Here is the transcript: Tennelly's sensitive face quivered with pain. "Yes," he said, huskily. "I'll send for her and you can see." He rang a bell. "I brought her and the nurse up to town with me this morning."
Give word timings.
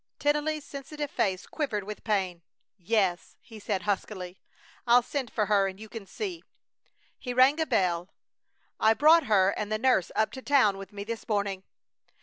Tennelly's 0.17 0.65
sensitive 0.65 1.11
face 1.11 1.45
quivered 1.45 1.83
with 1.83 2.03
pain. 2.03 2.41
"Yes," 2.75 3.35
he 3.39 3.59
said, 3.59 3.83
huskily. 3.83 4.39
"I'll 4.87 5.03
send 5.03 5.31
for 5.31 5.45
her 5.45 5.67
and 5.67 5.79
you 5.79 5.87
can 5.89 6.07
see." 6.07 6.41
He 7.19 7.35
rang 7.35 7.59
a 7.61 7.67
bell. 7.67 8.09
"I 8.79 8.95
brought 8.95 9.25
her 9.25 9.51
and 9.51 9.71
the 9.71 9.77
nurse 9.77 10.11
up 10.15 10.31
to 10.31 10.41
town 10.41 10.79
with 10.79 10.91
me 10.91 11.03
this 11.03 11.27
morning." 11.27 11.61